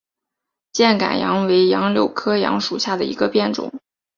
[0.73, 3.71] 箭杆杨为杨柳科杨属下的一个变种。